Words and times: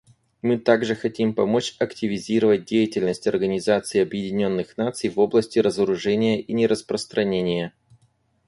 Мы 0.41 0.57
также 0.57 0.95
хотим 0.95 1.35
помочь 1.35 1.75
активизировать 1.77 2.65
деятельность 2.65 3.27
Организации 3.27 4.01
Объединенных 4.01 4.75
Наций 4.75 5.11
в 5.11 5.19
области 5.19 5.59
разоружения 5.59 6.41
и 6.41 6.53
нераспространения. 6.53 7.71